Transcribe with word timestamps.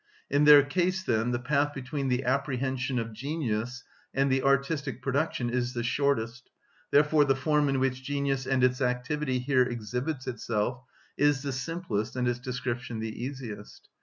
In 0.31 0.45
their 0.45 0.63
case, 0.63 1.03
then, 1.03 1.29
the 1.29 1.37
path 1.37 1.75
between 1.75 2.07
the 2.07 2.23
apprehension 2.23 2.97
of 2.97 3.13
genius 3.13 3.83
and 4.15 4.31
the 4.31 4.41
artistic 4.41 4.99
production 4.99 5.51
is 5.51 5.73
the 5.75 5.83
shortest; 5.83 6.49
therefore 6.89 7.23
the 7.23 7.35
form 7.35 7.69
in 7.69 7.79
which 7.79 8.01
genius 8.01 8.47
and 8.47 8.63
its 8.63 8.81
activity 8.81 9.37
here 9.37 9.61
exhibits 9.61 10.25
itself 10.25 10.81
is 11.19 11.43
the 11.43 11.51
simplest 11.51 12.15
and 12.15 12.27
its 12.27 12.39
description 12.39 12.99
the 12.99 13.13
easiest. 13.23 13.89